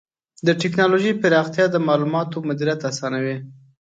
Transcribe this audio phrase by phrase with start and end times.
[0.45, 3.37] د ټکنالوجۍ پراختیا د معلوماتو مدیریت آسانوي.